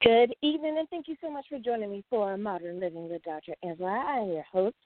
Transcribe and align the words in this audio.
Good 0.00 0.32
evening, 0.42 0.76
and 0.78 0.88
thank 0.90 1.08
you 1.08 1.16
so 1.20 1.28
much 1.28 1.46
for 1.48 1.58
joining 1.58 1.90
me 1.90 2.04
for 2.08 2.36
Modern 2.36 2.78
Living 2.78 3.08
with 3.10 3.20
Dr. 3.24 3.54
Angela. 3.64 4.04
I 4.06 4.18
am 4.20 4.28
your 4.28 4.44
host, 4.44 4.76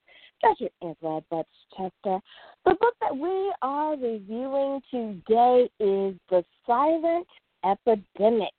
Dr. 0.41 0.71
Angela 0.81 1.23
Butch 1.31 1.47
Chester. 1.77 2.19
The 2.65 2.75
book 2.81 2.95
that 3.03 3.15
we 3.15 3.53
are 3.61 3.93
reviewing 3.93 4.81
today 4.91 5.69
is 5.81 6.15
The 6.31 6.43
Silent 6.67 7.27
Epidemic. 7.63 8.55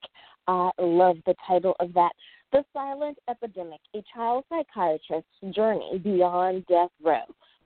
I 0.47 0.69
love 0.77 1.17
the 1.25 1.33
title 1.47 1.75
of 1.79 1.91
that. 1.95 2.11
The 2.51 2.63
Silent 2.71 3.17
Epidemic, 3.27 3.79
a 3.95 4.03
child 4.13 4.43
psychiatrist's 4.47 5.55
journey 5.55 5.97
beyond 6.03 6.67
death 6.67 6.91
row, 7.01 7.23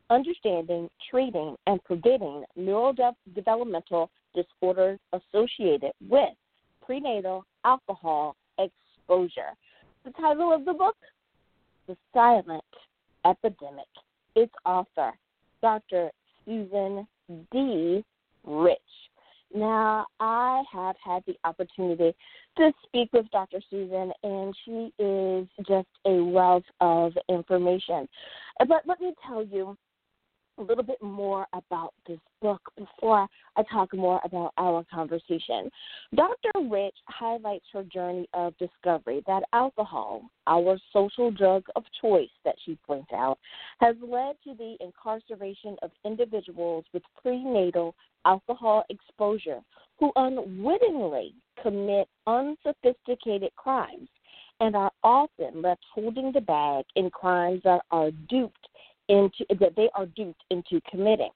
understanding, 0.09 0.89
treating, 1.11 1.57
and 1.67 1.83
preventing 1.83 2.45
neurodevelopmental 2.57 4.07
disorders 4.33 4.97
associated 5.11 5.91
with 6.07 6.29
prenatal 6.81 7.43
alcohol 7.65 8.37
exposure. 9.07 9.55
The 10.05 10.11
title 10.11 10.53
of 10.53 10.65
the 10.65 10.73
book, 10.73 10.95
The 11.87 11.97
Silent 12.13 12.63
Epidemic. 13.25 13.85
Its 14.35 14.53
author, 14.65 15.11
Dr. 15.61 16.11
Susan 16.45 17.07
D. 17.51 18.03
Rich. 18.45 18.77
Now, 19.55 20.05
I 20.19 20.63
have 20.71 20.95
had 21.03 21.23
the 21.25 21.35
opportunity 21.43 22.13
to 22.57 22.71
speak 22.85 23.11
with 23.13 23.25
Dr. 23.31 23.59
Susan, 23.69 24.11
and 24.23 24.55
she 24.63 24.93
is 24.99 25.47
just 25.67 25.87
a 26.05 26.21
wealth 26.23 26.63
of 26.81 27.13
information. 27.29 28.07
Uh, 28.59 28.65
but 28.65 28.81
let 28.85 28.99
me 28.99 29.13
tell 29.25 29.43
you 29.43 29.77
a 30.57 30.63
little 30.63 30.83
bit 30.83 31.01
more 31.01 31.45
about 31.53 31.93
this 32.07 32.19
book 32.41 32.61
before 32.77 33.27
I 33.55 33.63
talk 33.71 33.93
more 33.93 34.19
about 34.23 34.53
our 34.57 34.83
conversation. 34.91 35.69
Dr. 36.15 36.51
Rich 36.69 36.95
highlights 37.07 37.65
her 37.73 37.83
journey 37.83 38.27
of 38.33 38.53
discovery 38.57 39.23
that 39.27 39.43
alcohol, 39.53 40.21
our 40.47 40.77
social 40.93 41.31
drug 41.31 41.63
of 41.75 41.83
choice 42.01 42.29
that 42.45 42.55
she 42.65 42.77
points 42.85 43.11
out, 43.13 43.37
has 43.79 43.95
led 44.01 44.35
to 44.43 44.53
the 44.57 44.75
incarceration 44.79 45.75
of 45.81 45.91
individuals 46.05 46.85
with 46.93 47.03
prenatal 47.21 47.95
alcohol 48.25 48.83
exposure 48.89 49.61
who 49.99 50.11
unwittingly 50.15 51.33
commit 51.61 52.07
unsophisticated 52.27 53.51
crimes 53.55 54.09
and 54.59 54.75
are 54.75 54.91
often 55.03 55.61
left 55.61 55.83
holding 55.93 56.31
the 56.31 56.41
bag 56.41 56.85
in 56.95 57.09
crimes 57.09 57.61
that 57.63 57.81
are 57.91 58.11
duped 58.29 58.67
into 59.09 59.45
that 59.59 59.75
they 59.75 59.89
are 59.95 60.05
duped 60.05 60.43
into 60.49 60.81
committing. 60.89 61.31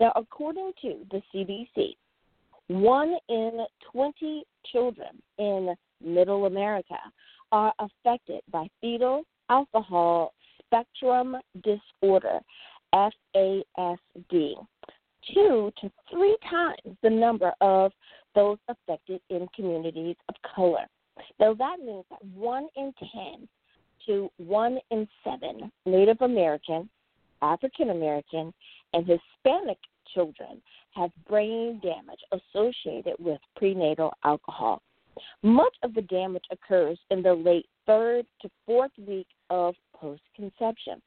Now, 0.00 0.12
according 0.16 0.72
to 0.82 1.06
the 1.10 1.22
CDC, 1.32 1.96
one 2.68 3.16
in 3.28 3.64
20 3.92 4.44
children 4.70 5.22
in 5.38 5.74
Middle 6.02 6.46
America 6.46 6.98
are 7.50 7.72
affected 7.78 8.40
by 8.50 8.68
fetal 8.80 9.24
alcohol 9.50 10.32
spectrum 10.64 11.36
disorder, 11.62 12.40
FASD, 12.94 14.54
two 15.34 15.72
to 15.80 15.90
three 16.10 16.36
times 16.48 16.96
the 17.02 17.10
number 17.10 17.52
of 17.60 17.92
those 18.34 18.58
affected 18.68 19.20
in 19.30 19.46
communities 19.54 20.16
of 20.28 20.34
color. 20.54 20.86
Now, 21.38 21.54
that 21.54 21.76
means 21.84 22.04
that 22.10 22.24
one 22.34 22.68
in 22.76 22.92
10 23.12 23.48
to 24.06 24.30
one 24.38 24.78
in 24.90 25.06
seven 25.22 25.70
Native 25.86 26.20
American 26.22 26.88
African 27.42 27.90
American, 27.90 28.52
and 28.92 29.06
Hispanic 29.06 29.78
children 30.14 30.62
have 30.94 31.10
brain 31.28 31.80
damage 31.82 32.20
associated 32.32 33.14
with 33.18 33.40
prenatal 33.56 34.12
alcohol. 34.24 34.80
Much 35.42 35.74
of 35.82 35.94
the 35.94 36.02
damage 36.02 36.44
occurs 36.50 36.98
in 37.10 37.22
the 37.22 37.34
late 37.34 37.66
third 37.86 38.24
to 38.40 38.48
fourth 38.64 38.92
week 39.06 39.26
of 39.50 39.74
post 39.94 40.22
conception. 40.34 41.02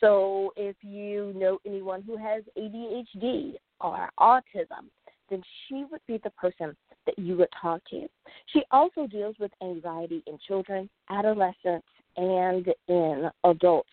So, 0.00 0.52
if 0.56 0.76
you 0.80 1.34
know 1.36 1.58
anyone 1.66 2.02
who 2.02 2.16
has 2.16 2.42
ADHD 2.56 3.54
or 3.80 4.08
autism, 4.18 4.86
then 5.28 5.42
she 5.66 5.84
would 5.90 6.00
be 6.06 6.18
the 6.24 6.30
person 6.30 6.74
that 7.04 7.18
you 7.18 7.36
would 7.36 7.48
talk 7.60 7.82
to. 7.90 8.08
She 8.52 8.62
also 8.70 9.06
deals 9.06 9.36
with 9.38 9.50
anxiety 9.62 10.22
in 10.26 10.38
children, 10.46 10.88
adolescents, 11.10 11.86
and 12.16 12.66
in 12.88 13.30
adults. 13.44 13.90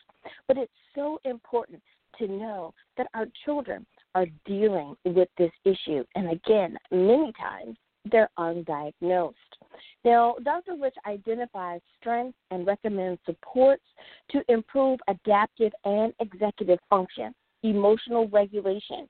But 0.47 0.57
it's 0.57 0.71
so 0.93 1.19
important 1.25 1.81
to 2.19 2.27
know 2.27 2.73
that 2.97 3.07
our 3.13 3.25
children 3.43 3.85
are 4.15 4.25
dealing 4.45 4.95
with 5.03 5.27
this 5.37 5.51
issue. 5.65 6.03
And 6.15 6.31
again, 6.31 6.77
many 6.91 7.31
times 7.39 7.77
they're 8.11 8.29
undiagnosed. 8.39 9.33
Now, 10.03 10.35
Dr. 10.43 10.75
Rich 10.79 10.95
identifies 11.05 11.81
strengths 11.99 12.37
and 12.51 12.65
recommends 12.65 13.19
supports 13.25 13.83
to 14.31 14.41
improve 14.47 14.99
adaptive 15.07 15.73
and 15.83 16.13
executive 16.19 16.79
function, 16.89 17.35
emotional 17.63 18.27
regulation, 18.29 19.09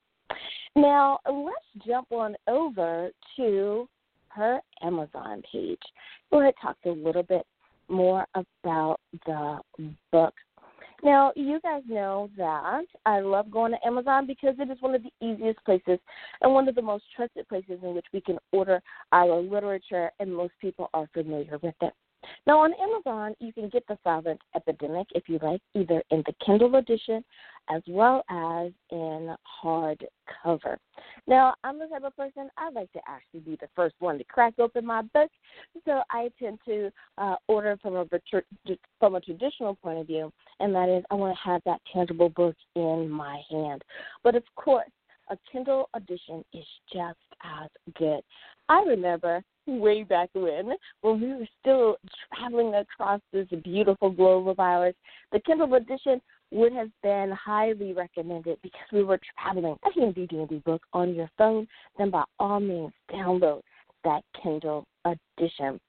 Now, 0.75 1.19
let's 1.25 1.65
jump 1.85 2.11
on 2.11 2.35
over 2.47 3.09
to 3.37 3.87
her 4.29 4.59
Amazon 4.81 5.41
page. 5.51 5.79
We're 6.31 6.41
going 6.41 6.53
to 6.53 6.61
talk 6.61 6.77
a 6.85 6.89
little 6.89 7.23
bit 7.23 7.45
more 7.87 8.27
about 8.35 8.99
the 9.25 9.59
book. 10.11 10.33
Now, 11.03 11.31
you 11.35 11.59
guys 11.61 11.83
know 11.87 12.29
that 12.37 12.85
I 13.05 13.19
love 13.19 13.51
going 13.51 13.71
to 13.71 13.85
Amazon 13.85 14.25
because 14.25 14.55
it 14.57 14.69
is 14.71 14.81
one 14.81 14.95
of 14.95 15.03
the 15.03 15.11
easiest 15.25 15.63
places 15.63 15.99
and 16.41 16.53
one 16.53 16.67
of 16.67 16.75
the 16.75 16.81
most 16.81 17.03
trusted 17.15 17.47
places 17.47 17.79
in 17.83 17.93
which 17.93 18.07
we 18.13 18.21
can 18.21 18.39
order 18.51 18.81
our 19.11 19.39
literature, 19.39 20.11
and 20.19 20.33
most 20.33 20.53
people 20.59 20.89
are 20.93 21.07
familiar 21.13 21.59
with 21.61 21.75
it. 21.81 21.93
Now, 22.47 22.59
on 22.59 22.73
Amazon, 22.81 23.35
you 23.39 23.53
can 23.53 23.69
get 23.69 23.85
The 23.87 23.97
Silent 24.03 24.41
Epidemic, 24.55 25.07
if 25.13 25.29
you 25.29 25.39
like, 25.41 25.61
either 25.75 26.03
in 26.09 26.23
the 26.25 26.33
Kindle 26.43 26.75
edition 26.75 27.23
as 27.69 27.83
well 27.87 28.23
as 28.29 28.71
in 28.91 29.35
hardcover. 29.63 30.77
Now, 31.27 31.55
I'm 31.63 31.77
the 31.77 31.87
type 31.87 32.03
of 32.03 32.15
person 32.15 32.49
I 32.57 32.69
like 32.69 32.91
to 32.93 32.99
actually 33.05 33.41
be 33.41 33.57
the 33.59 33.67
first 33.75 33.95
one 33.99 34.17
to 34.17 34.23
crack 34.23 34.53
open 34.59 34.85
my 34.85 35.01
book, 35.01 35.29
so 35.83 36.01
I 36.09 36.31
tend 36.39 36.59
to 36.65 36.89
uh, 37.17 37.35
order 37.47 37.77
from 37.81 37.95
a 37.95 38.05
from 38.99 39.15
a 39.15 39.21
traditional 39.21 39.75
point 39.75 39.99
of 39.99 40.07
view, 40.07 40.31
and 40.61 40.73
that 40.73 40.87
is 40.87 41.03
I 41.11 41.15
want 41.15 41.37
to 41.37 41.49
have 41.49 41.61
that 41.65 41.81
tangible 41.93 42.29
book 42.29 42.55
in 42.75 43.09
my 43.09 43.41
hand. 43.49 43.83
But 44.23 44.35
of 44.35 44.43
course, 44.55 44.89
a 45.29 45.37
Kindle 45.51 45.89
edition 45.93 46.45
is 46.53 46.65
just 46.93 47.19
as 47.43 47.69
good. 47.97 48.21
I 48.69 48.83
remember 48.83 49.43
way 49.65 50.03
back 50.03 50.29
when, 50.33 50.71
when 51.01 51.21
we 51.21 51.27
were 51.27 51.47
still 51.59 51.97
traveling 52.33 52.73
across 52.75 53.19
this 53.33 53.47
beautiful 53.63 54.09
globe 54.09 54.47
of 54.47 54.59
ours, 54.59 54.95
the 55.31 55.41
Kindle 55.41 55.73
edition 55.73 56.21
would 56.51 56.73
have 56.73 56.89
been 57.03 57.31
highly 57.31 57.93
recommended 57.93 58.57
because 58.61 58.87
we 58.91 59.03
were 59.03 59.19
traveling 59.37 59.75
a 59.85 59.99
handy 59.99 60.27
dandy 60.27 60.59
book 60.65 60.81
on 60.93 61.13
your 61.13 61.29
phone, 61.37 61.67
then 61.97 62.09
by 62.09 62.23
all 62.39 62.59
means 62.59 62.93
download 63.11 63.61
that 64.03 64.23
Kindle 64.41 64.85
edition. 65.05 65.79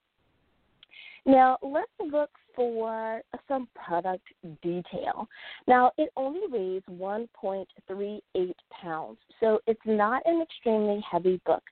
Now, 1.28 1.58
let's 1.60 1.92
look 2.10 2.30
for 2.56 3.20
some 3.46 3.68
product 3.74 4.24
detail. 4.62 5.28
Now, 5.66 5.92
it 5.98 6.08
only 6.16 6.40
weighs 6.48 6.82
1.38 6.90 8.52
pounds, 8.82 9.18
so 9.38 9.60
it's 9.66 9.78
not 9.84 10.22
an 10.24 10.40
extremely 10.40 11.04
heavy 11.08 11.38
book. 11.44 11.62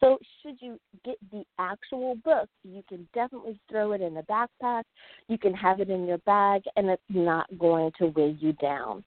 So, 0.00 0.18
should 0.42 0.60
you 0.60 0.78
get 1.02 1.16
the 1.32 1.44
actual 1.58 2.16
book, 2.16 2.50
you 2.62 2.82
can 2.86 3.08
definitely 3.14 3.58
throw 3.70 3.92
it 3.92 4.02
in 4.02 4.18
a 4.18 4.22
backpack, 4.24 4.82
you 5.28 5.38
can 5.38 5.54
have 5.54 5.80
it 5.80 5.88
in 5.88 6.06
your 6.06 6.18
bag, 6.18 6.64
and 6.76 6.90
it's 6.90 7.02
not 7.08 7.46
going 7.58 7.92
to 7.98 8.08
weigh 8.08 8.36
you 8.38 8.52
down. 8.52 9.02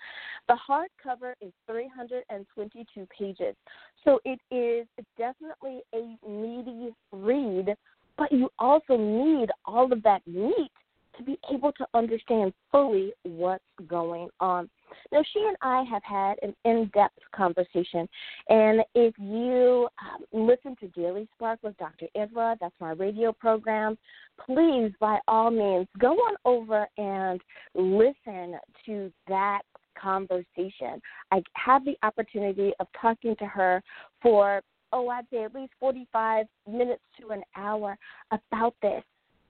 The 0.48 0.58
hardcover 0.68 1.34
is 1.40 1.54
322 1.68 3.08
pages, 3.16 3.56
so 4.04 4.20
it 4.26 4.40
is 4.50 4.88
definitely 5.20 5.82
a 5.94 6.18
meaty 6.28 6.96
read 7.12 7.76
but 8.20 8.32
you 8.32 8.50
also 8.60 8.98
need 8.98 9.50
all 9.66 9.92
of 9.92 10.04
that 10.04 10.22
meat 10.28 10.72
to 11.18 11.24
be 11.24 11.40
able 11.52 11.72
to 11.74 11.86
understand 11.94 12.54
fully 12.72 13.12
what's 13.24 13.64
going 13.88 14.30
on. 14.40 14.70
Now, 15.12 15.22
she 15.34 15.40
and 15.40 15.58
I 15.62 15.84
have 15.84 16.04
had 16.04 16.36
an 16.42 16.56
in 16.66 16.90
depth 16.94 17.20
conversation, 17.36 18.08
and 18.50 18.82
if 18.96 19.14
you 19.18 19.88
um, 20.02 20.48
listen 20.48 20.76
to 20.80 20.88
Daily 20.90 21.28
Spark 21.36 21.60
with 21.62 21.78
Dr. 21.78 22.08
Angela, 22.16 22.56
that's 22.60 22.76
my 22.80 22.92
radio 22.92 23.32
program, 23.32 23.98
please, 24.46 24.92
by 25.00 25.20
all 25.28 25.52
means, 25.52 25.88
go 26.00 26.14
on 26.14 26.36
over 26.46 26.88
and 26.98 27.40
listen 27.76 28.56
to 28.86 29.12
that 29.28 29.62
conversation. 30.02 31.02
I 31.32 31.44
had 31.56 31.86
the 31.86 31.98
opportunity 32.04 32.72
of 32.80 32.88
talking 33.00 33.36
to 33.38 33.46
her 33.46 33.84
for 34.22 34.62
oh, 34.92 35.08
I'd 35.10 35.26
say 35.32 35.44
at 35.44 35.54
least 35.54 35.74
45 35.80 36.46
minutes 36.68 37.02
to 37.20 37.30
an 37.30 37.44
hour 37.56 37.98
about 38.32 38.76
this. 38.82 39.04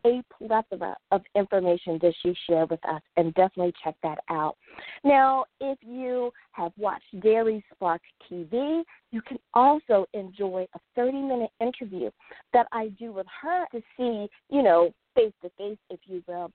A 0.06 0.24
plethora 0.38 0.96
of 1.12 1.22
information 1.36 1.98
does 1.98 2.16
she 2.24 2.34
share 2.48 2.66
with 2.66 2.80
us, 2.88 3.02
and 3.18 3.34
definitely 3.34 3.74
check 3.84 3.96
that 4.02 4.20
out. 4.30 4.56
Now, 5.04 5.44
if 5.60 5.78
you 5.82 6.32
have 6.52 6.72
watched 6.78 7.20
Daily 7.20 7.62
Spark 7.74 8.02
TV, 8.32 8.84
you 9.12 9.22
can 9.22 9.38
also 9.54 10.06
enjoy 10.14 10.66
a 10.74 10.80
30 10.96 11.22
minute 11.22 11.52
interview 11.60 12.12
that 12.54 12.68
I 12.72 12.90
do 12.98 13.12
with 13.12 13.28
her 13.42 13.66
to 13.74 13.82
see, 13.98 14.30
you 14.50 14.64
know, 14.64 14.94
face 15.16 15.34
to 15.42 15.50
face, 15.58 15.78
if 15.90 16.00
you 16.06 16.24
will, 16.30 16.50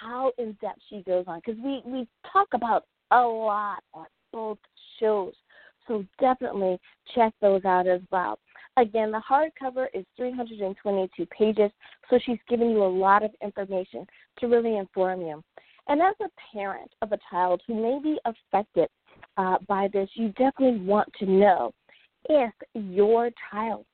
how 0.00 0.30
in 0.38 0.56
depth 0.60 0.78
she 0.88 1.02
goes 1.02 1.24
on. 1.26 1.40
Because 1.44 1.60
we, 1.60 1.82
we 1.84 2.06
talk 2.32 2.46
about 2.54 2.84
a 3.10 3.20
lot 3.20 3.82
on 3.94 4.06
both 4.32 4.58
shows. 5.00 5.34
So 5.88 6.04
definitely 6.20 6.78
check 7.14 7.32
those 7.40 7.64
out 7.64 7.86
as 7.86 8.00
well. 8.10 8.38
Again, 8.76 9.10
the 9.10 9.22
hardcover 9.28 9.86
is 9.94 10.04
322 10.16 11.26
pages, 11.26 11.70
so 12.10 12.18
she's 12.24 12.38
giving 12.48 12.70
you 12.70 12.84
a 12.84 12.86
lot 12.86 13.22
of 13.22 13.30
information 13.42 14.06
to 14.38 14.48
really 14.48 14.76
inform 14.76 15.22
you. 15.22 15.42
And 15.88 16.02
as 16.02 16.14
a 16.20 16.28
parent 16.52 16.90
of 17.00 17.12
a 17.12 17.18
child 17.30 17.62
who 17.66 17.74
may 17.74 18.00
be 18.02 18.18
affected 18.24 18.88
uh, 19.36 19.56
by 19.66 19.88
this, 19.92 20.08
you 20.14 20.28
definitely 20.30 20.80
want 20.80 21.08
to 21.20 21.26
know 21.26 21.72
if 22.28 22.52
your 22.74 23.30
child 23.50 23.86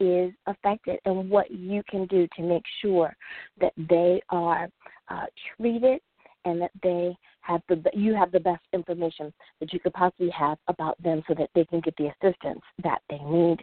is 0.00 0.32
affected 0.46 0.98
and 1.04 1.30
what 1.30 1.50
you 1.50 1.82
can 1.88 2.06
do 2.06 2.28
to 2.36 2.42
make 2.42 2.64
sure 2.82 3.16
that 3.60 3.72
they 3.88 4.20
are 4.28 4.68
uh, 5.08 5.24
treated 5.56 6.00
and 6.46 6.62
that 6.62 6.70
they 6.82 7.14
have 7.42 7.60
the 7.68 7.82
you 7.92 8.14
have 8.14 8.32
the 8.32 8.40
best 8.40 8.62
information 8.72 9.32
that 9.60 9.72
you 9.72 9.80
could 9.80 9.92
possibly 9.92 10.30
have 10.30 10.56
about 10.68 11.00
them 11.02 11.22
so 11.28 11.34
that 11.34 11.50
they 11.54 11.64
can 11.66 11.80
get 11.80 11.94
the 11.98 12.06
assistance 12.06 12.62
that 12.82 13.02
they 13.10 13.18
need. 13.18 13.58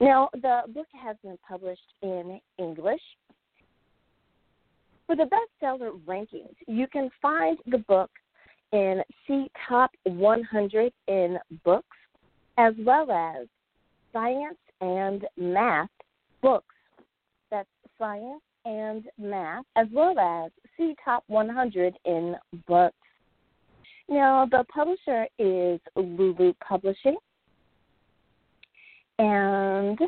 Now, 0.00 0.28
the 0.32 0.62
book 0.68 0.88
has 1.00 1.16
been 1.22 1.38
published 1.46 1.80
in 2.02 2.40
English. 2.58 3.00
For 5.06 5.16
the 5.16 5.28
bestseller 5.62 5.98
rankings, 6.06 6.54
you 6.66 6.86
can 6.86 7.10
find 7.20 7.58
the 7.66 7.78
book 7.78 8.10
in 8.72 9.02
C 9.26 9.50
Top 9.68 9.90
100 10.04 10.92
in 11.08 11.38
books, 11.64 11.96
as 12.56 12.72
well 12.78 13.10
as 13.10 13.46
science 14.12 14.58
and 14.80 15.26
math 15.36 15.90
books. 16.40 16.74
That's 17.50 17.68
science 17.98 18.42
and 18.64 19.04
math, 19.18 19.64
as 19.76 19.86
well 19.92 20.18
as 20.18 20.50
C 20.76 20.94
Top 21.04 21.24
100 21.26 21.94
in 22.04 22.36
books. 22.66 22.96
Now, 24.08 24.46
the 24.50 24.64
publisher 24.72 25.26
is 25.38 25.80
Lulu 25.96 26.52
Publishing. 26.66 27.16
And 29.18 29.98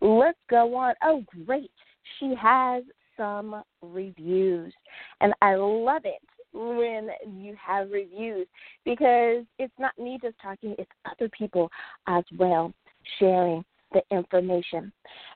let's 0.00 0.38
go 0.48 0.74
on. 0.74 0.94
Oh, 1.02 1.24
great. 1.44 1.70
She 2.18 2.34
has 2.40 2.82
some 3.16 3.62
reviews. 3.82 4.72
And 5.20 5.34
I 5.42 5.56
love 5.56 6.02
it 6.04 6.22
when 6.52 7.10
you 7.26 7.54
have 7.62 7.90
reviews 7.90 8.46
because 8.84 9.44
it's 9.58 9.74
not 9.78 9.96
me 9.98 10.18
just 10.22 10.36
talking, 10.42 10.74
it's 10.78 10.90
other 11.04 11.28
people 11.28 11.70
as 12.06 12.24
well 12.38 12.72
sharing 13.18 13.64
the 13.92 14.00
information. 14.10 14.92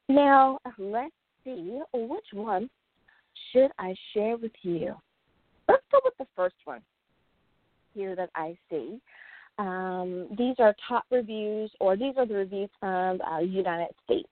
Now, 0.08 0.58
let's 0.78 1.12
see 1.44 1.80
which 1.92 2.26
one 2.32 2.70
should 3.52 3.70
I 3.78 3.94
share 4.14 4.36
with 4.36 4.52
you. 4.62 4.94
Let's 5.68 5.82
go 5.90 6.00
with 6.04 6.14
the 6.18 6.26
first 6.36 6.56
one 6.64 6.82
here 7.94 8.16
that 8.16 8.30
I 8.34 8.56
see. 8.70 9.00
Um, 9.58 10.28
these 10.38 10.56
are 10.58 10.74
top 10.88 11.04
reviews, 11.10 11.70
or 11.78 11.96
these 11.96 12.14
are 12.16 12.26
the 12.26 12.34
reviews 12.34 12.70
from 12.80 13.20
uh, 13.20 13.40
United 13.40 13.94
States. 14.04 14.28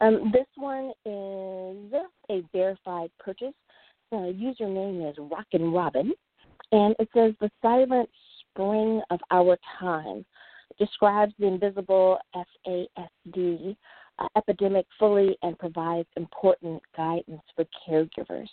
Um, 0.00 0.32
this 0.32 0.46
one 0.56 0.92
is 1.04 1.92
a 2.30 2.42
verified 2.52 3.10
purchase. 3.18 3.54
The 4.10 4.16
username 4.16 5.10
is 5.10 5.16
Rockin' 5.18 5.72
Robin, 5.72 6.12
and 6.72 6.94
it 6.98 7.08
says 7.14 7.34
the 7.40 7.50
silent 7.62 8.08
spring 8.40 9.00
of 9.10 9.20
our 9.30 9.56
time 9.80 10.24
describes 10.78 11.32
the 11.38 11.46
invisible 11.46 12.18
FASD 12.34 13.76
epidemic 14.36 14.86
fully 14.98 15.36
and 15.42 15.58
provides 15.58 16.08
important 16.16 16.82
guidance 16.96 17.42
for 17.54 17.64
caregivers. 17.88 18.48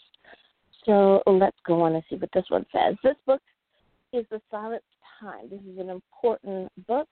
So 0.85 1.21
let's 1.27 1.57
go 1.65 1.81
on 1.81 1.93
and 1.93 2.03
see 2.09 2.15
what 2.15 2.29
this 2.33 2.45
one 2.49 2.65
says. 2.71 2.95
This 3.03 3.15
book 3.25 3.41
is 4.13 4.25
The 4.31 4.41
Silent 4.49 4.83
Time. 5.19 5.49
This 5.49 5.61
is 5.61 5.77
an 5.77 5.89
important 5.89 6.71
book. 6.87 7.07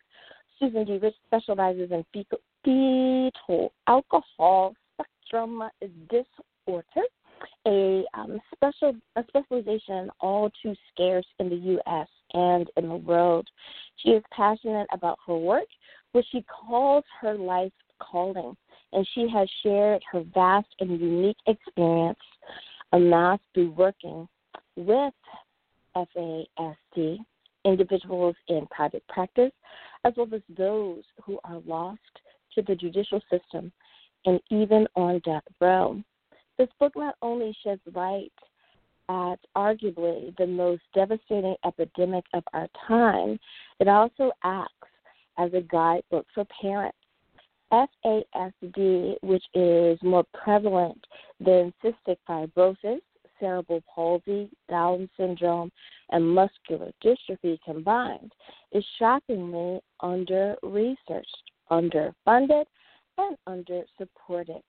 Susan 0.59 0.85
D. 0.85 0.97
Rich 0.97 1.15
specializes 1.27 1.91
in 1.91 2.03
fetal 2.13 3.71
alcohol 3.87 4.73
spectrum 4.93 5.63
disorder, 6.09 7.07
a 7.65 8.03
um, 8.13 8.39
special 8.53 8.95
a 9.15 9.23
specialization 9.27 10.09
all 10.19 10.51
too 10.61 10.75
scarce 10.91 11.25
in 11.39 11.49
the 11.49 11.55
U.S. 11.55 12.07
and 12.33 12.69
in 12.75 12.89
the 12.89 12.95
world. 12.95 13.47
She 13.97 14.09
is 14.09 14.23
passionate 14.31 14.87
about 14.91 15.17
her 15.27 15.37
work, 15.37 15.67
which 16.11 16.25
she 16.31 16.43
calls 16.43 17.05
her 17.21 17.35
life 17.35 17.71
calling, 17.99 18.55
and 18.93 19.07
she 19.13 19.27
has 19.29 19.49
shared 19.63 20.01
her 20.11 20.23
vast 20.33 20.67
and 20.79 20.99
unique 20.99 21.37
experience 21.47 22.19
amassed 22.93 23.43
through 23.53 23.71
working 23.71 24.27
with 24.75 25.13
FASD 25.95 27.17
individuals 27.65 28.35
in 28.47 28.65
private 28.67 29.05
practice, 29.07 29.51
as 30.05 30.13
well 30.17 30.27
as 30.33 30.41
those 30.57 31.03
who 31.23 31.39
are 31.43 31.61
lost 31.65 31.99
to 32.55 32.61
the 32.61 32.75
judicial 32.75 33.21
system 33.29 33.71
and 34.25 34.39
even 34.49 34.87
on 34.95 35.21
death 35.25 35.43
row. 35.59 36.01
This 36.57 36.69
book 36.79 36.93
not 36.95 37.15
only 37.21 37.55
sheds 37.63 37.81
light 37.93 38.31
at 39.09 39.39
arguably 39.55 40.35
the 40.37 40.45
most 40.45 40.81
devastating 40.93 41.55
epidemic 41.65 42.25
of 42.33 42.43
our 42.53 42.67
time, 42.87 43.39
it 43.79 43.87
also 43.87 44.31
acts 44.43 44.73
as 45.37 45.53
a 45.53 45.61
guidebook 45.61 46.27
for 46.33 46.45
parents 46.61 46.97
FASD, 47.71 49.15
which 49.21 49.43
is 49.53 49.99
more 50.01 50.25
prevalent 50.33 51.05
than 51.39 51.73
cystic 51.83 52.17
fibrosis, 52.27 53.01
cerebral 53.39 53.83
palsy, 53.93 54.49
Down 54.69 55.09
syndrome, 55.17 55.71
and 56.09 56.27
muscular 56.27 56.91
dystrophy 57.03 57.57
combined, 57.63 58.31
is 58.71 58.83
shockingly 58.97 59.79
under 60.01 60.55
researched, 60.63 61.51
underfunded, 61.71 62.65
and 63.17 63.37
under 63.47 63.83
supported. 63.97 64.61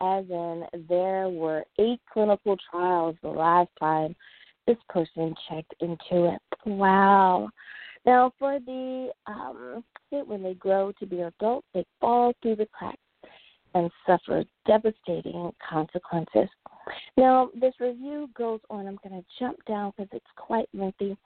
As 0.00 0.24
in, 0.30 0.64
there 0.88 1.28
were 1.28 1.64
eight 1.78 2.00
clinical 2.12 2.56
trials 2.70 3.16
the 3.22 3.28
last 3.28 3.70
time 3.80 4.14
this 4.66 4.76
person 4.88 5.34
checked 5.48 5.74
into 5.80 6.34
it. 6.34 6.42
Wow. 6.66 7.48
Now, 8.08 8.32
for 8.38 8.58
the 8.58 9.10
um, 9.26 9.84
when 10.10 10.42
they 10.42 10.54
grow 10.54 10.92
to 10.98 11.04
be 11.04 11.20
adults, 11.20 11.66
they 11.74 11.84
fall 12.00 12.32
through 12.40 12.56
the 12.56 12.66
cracks 12.72 12.96
and 13.74 13.90
suffer 14.06 14.44
devastating 14.66 15.52
consequences. 15.68 16.48
Now, 17.18 17.50
this 17.54 17.74
review 17.78 18.30
goes 18.34 18.60
on. 18.70 18.86
I'm 18.86 18.98
going 19.06 19.20
to 19.20 19.28
jump 19.38 19.58
down 19.66 19.92
because 19.94 20.08
it's 20.14 20.24
quite 20.36 20.70
lengthy. 20.72 21.18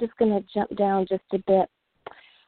Just 0.00 0.16
going 0.16 0.30
to 0.30 0.42
jump 0.54 0.74
down 0.78 1.04
just 1.06 1.24
a 1.34 1.38
bit. 1.46 1.68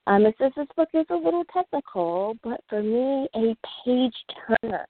Um, 0.06 0.24
it 0.24 0.36
this 0.38 0.54
book 0.74 0.88
is 0.94 1.04
a 1.10 1.14
little 1.14 1.44
technical, 1.52 2.34
but 2.42 2.62
for 2.70 2.82
me, 2.82 3.28
a 3.36 3.54
page 3.84 4.14
turner. 4.62 4.86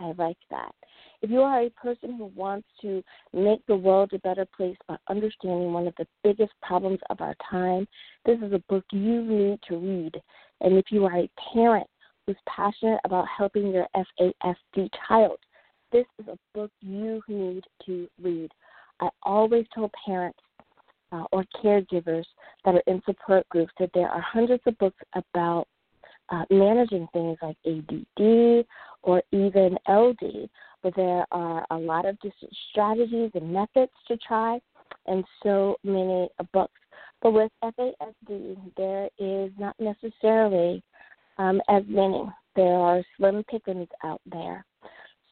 I 0.00 0.12
like 0.18 0.36
that. 0.50 0.74
If 1.22 1.30
you 1.30 1.40
are 1.40 1.62
a 1.62 1.70
person 1.70 2.16
who 2.16 2.26
wants 2.34 2.66
to 2.82 3.02
make 3.32 3.64
the 3.66 3.76
world 3.76 4.12
a 4.12 4.18
better 4.18 4.46
place 4.56 4.76
by 4.88 4.96
understanding 5.08 5.72
one 5.72 5.86
of 5.86 5.94
the 5.96 6.06
biggest 6.22 6.52
problems 6.62 6.98
of 7.10 7.20
our 7.20 7.34
time, 7.50 7.86
this 8.26 8.38
is 8.40 8.52
a 8.52 8.62
book 8.68 8.84
you 8.92 9.22
need 9.22 9.58
to 9.68 9.76
read. 9.76 10.12
And 10.60 10.76
if 10.76 10.86
you 10.90 11.04
are 11.04 11.18
a 11.18 11.30
parent 11.52 11.86
who's 12.26 12.36
passionate 12.48 13.00
about 13.04 13.26
helping 13.28 13.68
your 13.72 13.86
FASD 13.96 14.88
child, 15.06 15.38
this 15.92 16.06
is 16.18 16.26
a 16.28 16.38
book 16.54 16.70
you 16.80 17.22
need 17.28 17.64
to 17.86 18.08
read. 18.20 18.50
I 19.00 19.08
always 19.22 19.66
tell 19.74 19.90
parents 20.06 20.38
uh, 21.12 21.24
or 21.32 21.44
caregivers 21.62 22.24
that 22.64 22.74
are 22.74 22.82
in 22.86 23.00
support 23.06 23.48
groups 23.48 23.72
that 23.78 23.90
there 23.94 24.08
are 24.08 24.20
hundreds 24.20 24.62
of 24.66 24.76
books 24.78 24.98
about 25.14 25.68
uh, 26.30 26.44
managing 26.50 27.06
things 27.12 27.36
like 27.42 27.56
ADD 27.66 28.64
or 29.04 29.22
even 29.32 29.78
LD, 29.88 30.48
but 30.82 30.94
there 30.96 31.24
are 31.30 31.64
a 31.70 31.76
lot 31.76 32.06
of 32.06 32.16
different 32.20 32.54
strategies 32.70 33.30
and 33.34 33.52
methods 33.52 33.92
to 34.08 34.16
try, 34.16 34.58
and 35.06 35.24
so 35.42 35.76
many 35.84 36.28
books. 36.52 36.80
But 37.22 37.32
with 37.32 37.52
FASD, 37.62 38.56
there 38.76 39.08
is 39.18 39.52
not 39.58 39.76
necessarily 39.78 40.82
um, 41.38 41.60
as 41.68 41.82
many. 41.88 42.24
There 42.56 42.76
are 42.76 43.02
slim 43.16 43.44
pickings 43.50 43.88
out 44.02 44.20
there. 44.30 44.64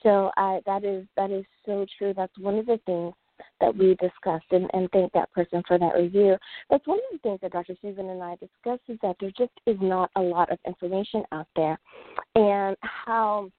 So 0.02 0.30
I, 0.36 0.60
that 0.66 0.84
is 0.84 1.06
that 1.16 1.30
is 1.30 1.44
so 1.64 1.86
true. 1.98 2.12
That's 2.16 2.36
one 2.38 2.58
of 2.58 2.66
the 2.66 2.80
things 2.86 3.14
that 3.60 3.76
we 3.76 3.96
discussed 3.96 4.46
and, 4.50 4.68
and 4.72 4.88
thank 4.92 5.12
that 5.12 5.32
person 5.32 5.62
for 5.66 5.78
that 5.78 5.94
review. 5.94 6.36
That's 6.70 6.86
one 6.86 6.98
of 6.98 7.12
the 7.12 7.18
things 7.18 7.40
that 7.42 7.52
Dr. 7.52 7.74
Susan 7.80 8.08
and 8.08 8.22
I 8.22 8.36
discussed 8.36 8.82
is 8.88 8.98
that 9.02 9.16
there 9.20 9.32
just 9.36 9.52
is 9.66 9.76
not 9.80 10.10
a 10.16 10.20
lot 10.20 10.50
of 10.50 10.58
information 10.66 11.24
out 11.32 11.48
there 11.56 11.78
and 12.34 12.76
how 12.80 13.50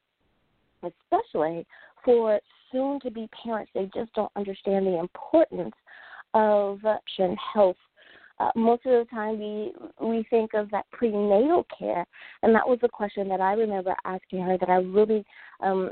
especially 0.83 1.65
for 2.03 2.39
soon 2.71 2.99
to 3.01 3.11
be 3.11 3.29
parents, 3.43 3.71
they 3.73 3.89
just 3.93 4.13
don't 4.13 4.31
understand 4.35 4.85
the 4.85 4.99
importance 4.99 5.75
of 6.33 6.79
health 7.53 7.77
uh, 8.39 8.49
most 8.55 8.85
of 8.85 8.91
the 8.91 9.05
time 9.11 9.39
we 9.39 9.73
we 10.01 10.25
think 10.29 10.53
of 10.53 10.69
that 10.71 10.85
prenatal 10.91 11.65
care, 11.77 12.05
and 12.41 12.53
that 12.55 12.67
was 12.67 12.79
a 12.81 12.89
question 12.89 13.27
that 13.29 13.39
I 13.39 13.53
remember 13.53 13.95
asking 14.05 14.41
her 14.41 14.57
that 14.57 14.69
I 14.69 14.77
really 14.77 15.23
um, 15.61 15.91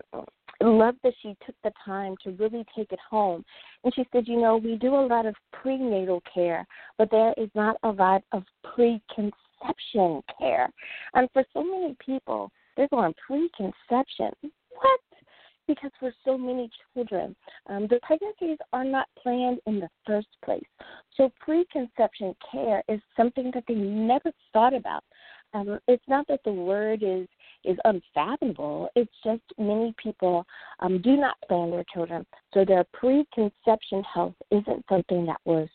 loved 0.60 0.98
that 1.04 1.14
she 1.22 1.36
took 1.46 1.56
the 1.64 1.72
time 1.86 2.16
to 2.24 2.32
really 2.32 2.66
take 2.76 2.92
it 2.92 3.00
home. 3.08 3.46
And 3.84 3.94
she 3.94 4.06
said, 4.12 4.28
you 4.28 4.42
know, 4.42 4.58
we 4.58 4.76
do 4.76 4.96
a 4.96 5.06
lot 5.06 5.26
of 5.26 5.36
prenatal 5.54 6.22
care, 6.34 6.66
but 6.98 7.12
there 7.12 7.34
is 7.38 7.50
not 7.54 7.78
a 7.84 7.90
lot 7.90 8.24
of 8.32 8.44
preconception 8.74 10.24
care. 10.40 10.70
And 11.14 11.30
for 11.34 11.44
so 11.54 11.64
many 11.64 11.96
people, 12.04 12.52
they're 12.76 12.88
going 12.88 13.14
preconception. 13.26 14.32
What? 14.82 15.00
because 15.68 15.92
for 16.00 16.12
so 16.26 16.38
many 16.38 16.70
children, 16.94 17.36
um, 17.68 17.88
the 17.90 18.00
pregnancies 18.04 18.58
are 18.74 18.84
not 18.84 19.08
planned 19.22 19.60
in 19.68 19.80
the 19.80 19.90
first 20.06 20.28
place. 20.44 20.64
So 21.16 21.32
preconception 21.40 22.36
care 22.52 22.84
is 22.90 23.00
something 23.16 23.52
that 23.54 23.64
they 23.68 23.76
never 23.76 24.32
thought 24.52 24.74
about. 24.74 25.04
Um, 25.54 25.80
it's 25.88 26.04
not 26.08 26.28
that 26.28 26.42
the 26.46 26.52
word 26.52 27.04
is 27.04 27.28
is 27.64 27.78
unfathomable. 27.86 28.90
It's 28.96 29.12
just 29.24 29.44
many 29.58 29.94
people 30.02 30.46
um, 30.80 31.02
do 31.02 31.16
not 31.16 31.36
plan 31.48 31.72
their 31.72 31.86
children, 31.94 32.26
so 32.54 32.66
their 32.66 32.86
preconception 32.94 34.04
health 34.04 34.36
isn't 34.50 34.86
something 34.90 35.26
that 35.26 35.40
was 35.46 35.68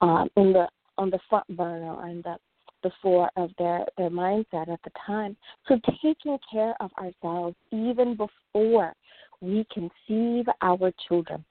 um, 0.00 0.28
in 0.36 0.52
the 0.52 0.68
on 0.98 1.10
the 1.10 1.18
front 1.28 1.46
burner 1.56 1.94
or 1.94 2.08
in 2.08 2.22
the 2.22 2.36
the 2.84 2.92
fore 3.02 3.28
of 3.36 3.50
their 3.58 3.84
their 3.98 4.10
mindset 4.10 4.68
at 4.68 4.80
the 4.84 4.90
time. 5.04 5.36
So 5.66 5.80
taking 6.02 6.38
care 6.52 6.74
of 6.78 6.90
ourselves 6.98 7.56
even 7.72 8.16
before 8.16 8.92
we 9.40 9.66
conceive 9.72 10.46
our 10.62 10.92
children 11.08 11.44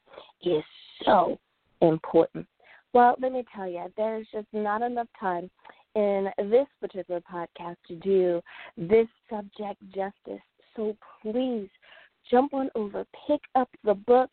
is 0.44 0.64
so 1.06 1.38
important. 1.82 2.48
Well, 2.94 3.16
let 3.20 3.34
me 3.34 3.44
tell 3.54 3.68
you, 3.68 3.92
there's 3.98 4.28
just 4.32 4.48
not 4.54 4.82
enough 4.82 5.08
time 5.20 5.50
in 5.96 6.30
this 6.38 6.68
particular 6.80 7.22
podcast 7.22 7.76
to 7.88 7.96
do 7.96 8.42
this 8.78 9.08
subject 9.30 9.82
justice. 9.94 10.44
So 10.76 10.96
please 11.22 11.70
jump 12.30 12.54
on 12.54 12.70
over, 12.76 13.06
pick 13.28 13.42
up 13.56 13.70
the 13.84 13.96
book. 13.96 14.30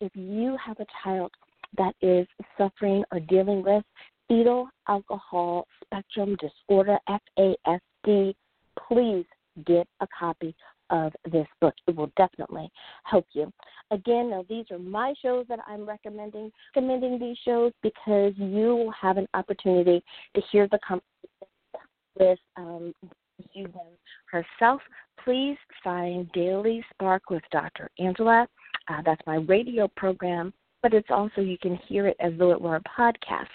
If 0.00 0.12
you 0.14 0.56
have 0.64 0.78
a 0.80 0.86
child 1.02 1.32
that 1.76 1.94
is 2.00 2.26
suffering 2.56 3.04
or 3.12 3.20
dealing 3.20 3.62
with 3.62 3.84
fetal 4.28 4.68
alcohol 4.88 5.66
spectrum 5.84 6.36
disorder, 6.36 6.98
FASD, 7.08 8.34
please 8.88 9.24
get 9.66 9.86
a 10.00 10.06
copy 10.18 10.54
of 10.90 11.12
this 11.30 11.46
book. 11.60 11.74
It 11.86 11.96
will 11.96 12.12
definitely 12.16 12.70
help 13.04 13.26
you. 13.32 13.52
Again, 13.90 14.30
now 14.30 14.44
these 14.48 14.66
are 14.70 14.78
my 14.78 15.14
shows 15.22 15.46
that 15.48 15.60
I'm 15.66 15.86
recommending. 15.86 16.50
Recommending 16.74 17.18
these 17.18 17.36
shows 17.44 17.72
because 17.82 18.32
you 18.36 18.76
will 18.76 18.92
have 18.92 19.16
an 19.16 19.28
opportunity 19.34 20.02
to 20.34 20.42
hear 20.50 20.68
the 20.70 20.78
conversation 20.86 21.08
with 22.18 22.38
um, 22.56 22.92
Susan 23.52 23.72
herself. 24.26 24.80
Please 25.24 25.56
find 25.82 26.30
Daily 26.32 26.84
Spark 26.92 27.30
with 27.30 27.42
Dr. 27.50 27.90
Angela. 27.98 28.46
Uh, 28.88 29.00
that's 29.04 29.22
my 29.26 29.36
radio 29.36 29.88
program 29.96 30.52
but 30.84 30.92
it's 30.92 31.08
also 31.10 31.40
you 31.40 31.56
can 31.56 31.76
hear 31.88 32.06
it 32.06 32.16
as 32.20 32.34
though 32.38 32.50
it 32.50 32.60
were 32.60 32.76
a 32.76 32.82
podcast 32.82 33.46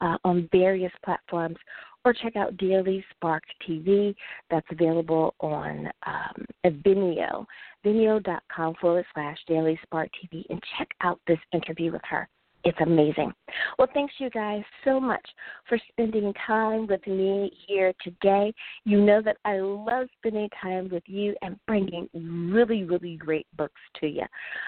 uh, 0.00 0.16
on 0.24 0.48
various 0.50 0.92
platforms 1.04 1.58
or 2.06 2.14
check 2.14 2.36
out 2.36 2.56
Daily 2.56 3.04
Spark 3.10 3.42
TV. 3.68 4.14
That's 4.50 4.66
available 4.70 5.34
on 5.40 5.90
um, 6.06 6.46
Vimeo, 6.64 7.44
vimeo.com 7.84 8.74
forward 8.80 9.04
slash 9.12 9.36
Daily 9.46 9.78
Spark 9.82 10.08
TV, 10.08 10.42
and 10.48 10.58
check 10.78 10.88
out 11.02 11.20
this 11.26 11.38
interview 11.52 11.92
with 11.92 12.00
her. 12.08 12.26
It's 12.64 12.78
amazing. 12.82 13.32
Well, 13.78 13.88
thanks 13.94 14.14
you 14.18 14.28
guys 14.30 14.62
so 14.84 15.00
much 15.00 15.26
for 15.68 15.78
spending 15.90 16.32
time 16.46 16.86
with 16.86 17.06
me 17.06 17.50
here 17.66 17.94
today. 18.02 18.52
You 18.84 19.00
know 19.00 19.22
that 19.22 19.38
I 19.46 19.60
love 19.60 20.08
spending 20.18 20.48
time 20.62 20.90
with 20.90 21.04
you 21.06 21.34
and 21.40 21.56
bringing 21.66 22.08
really, 22.12 22.84
really 22.84 23.16
great 23.16 23.46
books 23.56 23.80
to 24.00 24.06
you. 24.06 24.24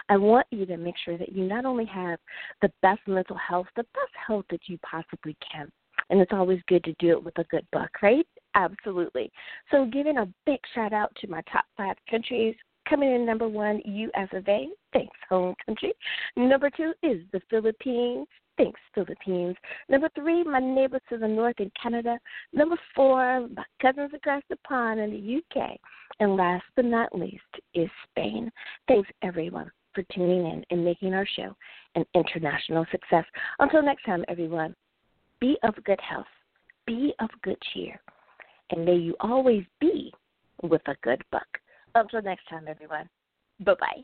I 0.09 0.17
want 0.17 0.47
you 0.51 0.65
to 0.67 0.77
make 0.79 0.95
sure 1.05 1.19
that 1.19 1.33
you 1.33 1.45
not 1.45 1.67
only 1.67 1.85
have 1.87 2.19
the 2.63 2.73
best 2.81 3.01
mental 3.07 3.37
health, 3.37 3.67
the 3.77 3.85
best 3.95 4.13
health 4.27 4.47
that 4.51 4.61
you 4.69 4.79
possibly 4.79 5.37
can 5.53 5.71
and 6.11 6.21
it's 6.21 6.33
always 6.33 6.61
good 6.69 6.85
to 6.85 6.95
do 6.99 7.11
it 7.11 7.25
with 7.25 7.39
a 7.39 7.45
good 7.45 7.67
book, 7.73 7.91
right? 8.03 8.27
Absolutely. 8.55 9.31
So, 9.71 9.87
giving 9.87 10.19
a 10.19 10.29
big 10.45 10.59
shout 10.75 10.93
out 10.93 11.11
to 11.21 11.29
my 11.29 11.41
top 11.51 11.65
five 11.77 11.97
countries. 12.11 12.55
Coming 12.93 13.15
in 13.15 13.25
number 13.25 13.49
one, 13.49 13.81
US 13.87 14.29
of 14.35 14.47
A. 14.49 14.69
Thanks, 14.93 15.17
home 15.27 15.55
country. 15.65 15.95
Number 16.37 16.69
two 16.69 16.93
is 17.03 17.23
the 17.33 17.41
Philippines. 17.49 18.27
Thanks, 18.59 18.79
Philippines. 18.95 19.57
Number 19.89 20.11
three, 20.15 20.45
my 20.45 20.59
neighbors 20.59 21.01
to 21.09 21.17
the 21.17 21.27
north 21.27 21.59
in 21.59 21.73
Canada. 21.83 22.19
Number 22.53 22.77
four, 22.95 23.49
my 23.49 23.65
cousins 23.81 24.11
across 24.15 24.43
the 24.51 24.57
pond 24.57 25.01
in 25.01 25.11
the 25.11 25.39
UK. 25.39 25.71
And 26.21 26.37
last 26.37 26.65
but 26.77 26.85
not 26.85 27.19
least 27.19 27.41
is 27.73 27.89
Spain. 28.11 28.53
Thanks, 28.89 29.09
everyone, 29.23 29.71
for 29.95 30.03
tuning 30.15 30.45
in 30.45 30.63
and 30.71 30.85
making 30.85 31.15
our 31.15 31.27
show 31.35 31.57
an 31.95 32.05
international 32.15 32.85
success. 32.91 33.25
Until 33.59 33.83
next 33.83 34.05
time, 34.05 34.23
everyone, 34.29 34.77
be 35.41 35.57
of 35.63 35.83
good 35.85 36.01
health. 36.07 36.27
Be 36.87 37.15
of 37.21 37.31
good 37.43 37.57
cheer. 37.73 37.99
And 38.69 38.85
may 38.85 38.97
you 38.97 39.17
always 39.21 39.65
be 39.81 40.13
with 40.63 40.83
a 40.89 40.97
good 41.03 41.25
book. 41.33 41.62
Until 41.95 42.23
next 42.23 42.49
time, 42.49 42.67
everyone. 42.69 43.09
Bye 43.61 43.75
bye. 43.79 44.03